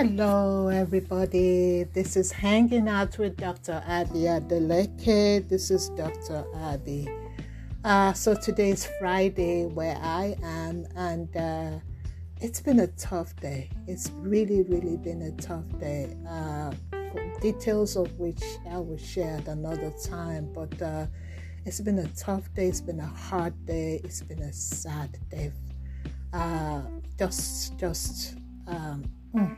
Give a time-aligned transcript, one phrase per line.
[0.00, 1.82] Hello, everybody.
[1.82, 3.82] This is Hanging Out with Dr.
[3.84, 5.48] Abby Adeleke.
[5.48, 6.44] This is Dr.
[6.54, 7.08] Abby.
[7.82, 11.80] Uh, so today is Friday where I am, and uh,
[12.40, 13.70] it's been a tough day.
[13.88, 16.16] It's really, really been a tough day.
[16.30, 16.70] Uh,
[17.40, 21.06] details of which I will share at another time, but uh,
[21.66, 22.68] it's been a tough day.
[22.68, 24.00] It's been a hard day.
[24.04, 25.50] It's been a sad day.
[26.32, 26.82] Uh,
[27.18, 28.36] just, just.
[28.68, 29.02] Um,
[29.34, 29.56] mm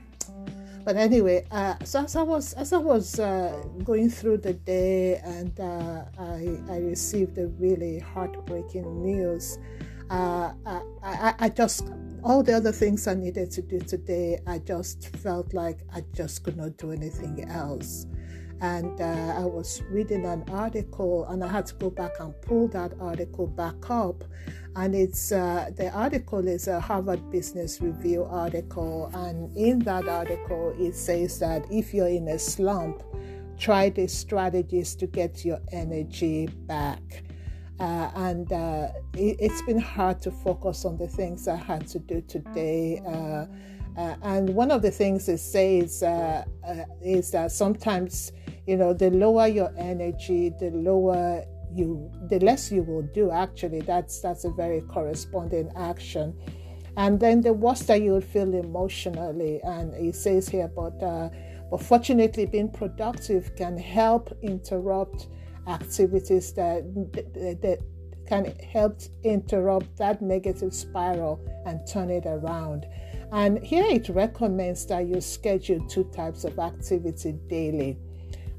[0.91, 5.21] but anyway, uh, so as I was as I was uh, going through the day,
[5.23, 9.57] and uh, I, I received a really heartbreaking news.
[10.11, 10.51] Uh,
[11.05, 11.87] I, I, just
[12.25, 16.43] all the other things I needed to do today, I just felt like I just
[16.43, 18.07] could not do anything else.
[18.61, 22.69] And uh, I was reading an article, and I had to go back and pull
[22.69, 24.25] that article back up
[24.77, 30.75] and it's uh, the article is a Harvard Business Review article, and in that article
[30.79, 33.03] it says that if you're in a slump,
[33.59, 37.25] try these strategies to get your energy back.
[37.81, 41.99] Uh, and uh, it, has been hard to focus on the things I had to
[41.99, 43.03] do today.
[43.05, 43.47] Uh,
[43.99, 46.05] uh and one of the things it says
[47.03, 48.33] is that sometimes,
[48.71, 53.33] you know, the lower your energy, the lower you the less you will do.
[53.33, 56.39] Actually that's that's a very corresponding action.
[56.97, 61.31] And then the worse that you will feel emotionally and it says here but uh,
[61.69, 65.27] but fortunately being productive can help interrupt
[65.67, 66.83] activities that,
[67.13, 67.79] that, that
[68.29, 72.87] can help interrupt that negative spiral and turn it around.
[73.33, 77.99] And here it recommends that you schedule two types of activity daily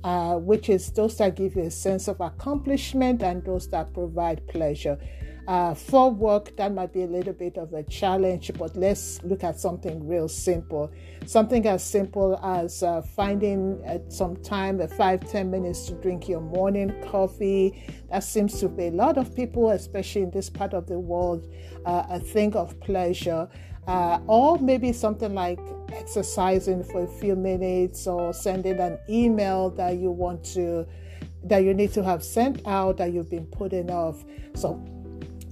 [0.04, 4.46] uh, which is those that give you a sense of accomplishment and those that provide
[4.48, 4.98] pleasure.
[5.52, 9.44] Uh, for work, that might be a little bit of a challenge, but let's look
[9.44, 10.90] at something real simple.
[11.26, 16.30] Something as simple as uh, finding uh, some time, uh, five, ten minutes to drink
[16.30, 17.84] your morning coffee.
[18.10, 21.46] That seems to be a lot of people, especially in this part of the world,
[21.86, 23.50] uh, a thing of pleasure
[23.88, 25.60] uh, or maybe something like
[25.92, 30.88] exercising for a few minutes or sending an email that you want to
[31.44, 34.80] that you need to have sent out that you've been putting off so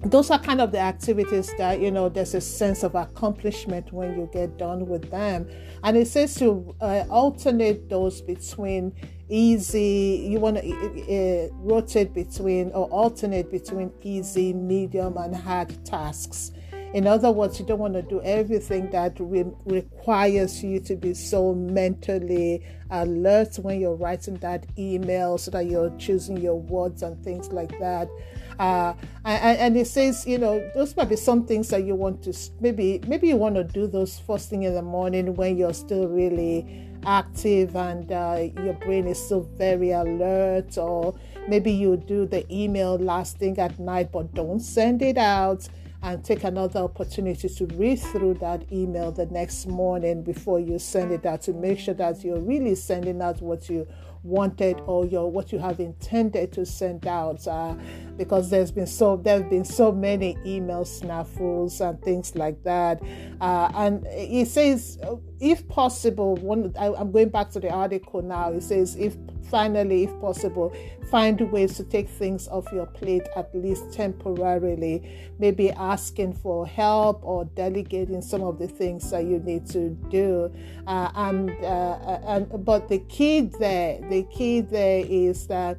[0.04, 4.18] those are kind of the activities that you know there's a sense of accomplishment when
[4.18, 5.48] you get done with them
[5.84, 8.94] and it says to uh, alternate those between
[9.30, 15.74] easy you want to uh, uh, rotate between or alternate between easy medium and hard
[15.86, 16.52] tasks
[16.92, 21.14] in other words, you don't want to do everything that re- requires you to be
[21.14, 27.24] so mentally alert when you're writing that email so that you're choosing your words and
[27.24, 28.10] things like that.
[28.60, 28.94] Uh,
[29.24, 32.34] and, and, it says, you know, those might be some things that you want to
[32.60, 36.10] maybe maybe you want to do those first thing in the morning when you're still
[36.10, 41.16] really active and uh, your brain is still very alert, or
[41.48, 45.68] maybe you do the email last thing at night, but don't send it out
[46.02, 51.12] and take another opportunity to read through that email the next morning before you send
[51.12, 53.88] it out to make sure that you're really sending out what you
[54.24, 57.76] wanted or your what you have intended to send out uh,
[58.18, 63.02] because there's been so there have been so many email snafus and things like that.
[63.40, 65.00] Uh, and it says
[65.40, 68.52] if possible one I, i'm going back to the article now.
[68.52, 69.16] It says if
[69.50, 70.76] finally if possible
[71.10, 75.32] find ways to take things off your plate at least temporarily.
[75.40, 80.52] Maybe asking for help or delegating some of the things that you need to do.
[80.86, 85.78] Uh, and uh, and but the key there the key there is that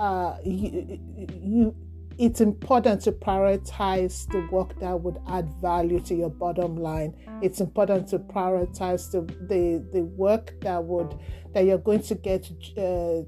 [0.00, 0.98] uh, you,
[1.40, 1.76] you
[2.18, 7.14] it's important to prioritize the work that would add value to your bottom line.
[7.42, 11.18] It's important to prioritize the the, the work that would
[11.54, 13.22] that you're going to get uh,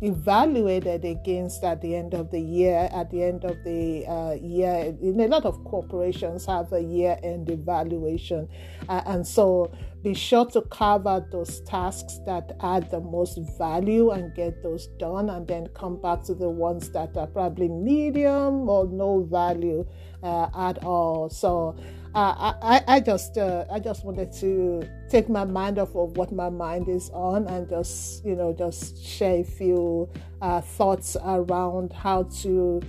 [0.00, 2.88] evaluated against at the end of the year.
[2.92, 8.48] At the end of the uh, year, a lot of corporations have a year-end evaluation,
[8.88, 9.72] uh, and so
[10.02, 15.30] be sure to out those tasks that add the most value and get those done,
[15.30, 19.84] and then come back to the ones that are probably medium or no value
[20.22, 21.28] uh, at all.
[21.28, 21.76] So
[22.14, 26.32] uh, I, I just uh, I just wanted to take my mind off of what
[26.32, 30.08] my mind is on and just you know just share a few
[30.40, 32.80] uh, thoughts around how to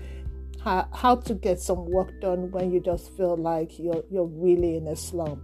[0.63, 4.77] how, how to get some work done when you just feel like you're you're really
[4.77, 5.41] in a slump.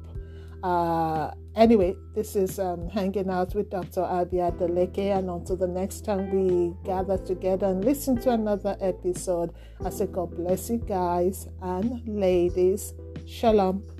[0.63, 4.03] Uh, anyway, this is um, hanging out with Dr.
[4.03, 9.53] Abby Adeleke, and until the next time we gather together and listen to another episode,
[9.83, 12.93] I say God bless you guys and ladies.
[13.27, 13.94] Shalom.